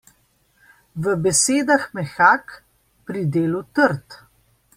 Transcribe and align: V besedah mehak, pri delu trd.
V 1.03 1.03
besedah 1.27 1.85
mehak, 1.97 2.45
pri 3.05 3.21
delu 3.37 3.61
trd. 3.79 4.07